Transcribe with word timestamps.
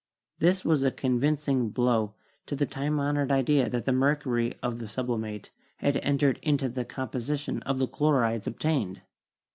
This 0.39 0.65
was 0.65 0.81
a 0.81 0.89
convincing 0.89 1.69
blow 1.69 2.15
to 2.47 2.55
the 2.55 2.65
time 2.65 2.99
honored 2.99 3.31
80 3.31 3.33
CHEMISTRY 3.35 3.39
idea 3.39 3.69
that 3.69 3.85
the 3.85 3.91
mercury 3.91 4.55
of 4.63 4.79
the 4.79 4.87
sublimate 4.87 5.51
had 5.77 5.97
entered 5.97 6.39
into 6.41 6.69
the 6.69 6.85
composition 6.85 7.61
of 7.67 7.77
the 7.77 7.87
chlorides 7.87 8.47
obtained. 8.47 9.01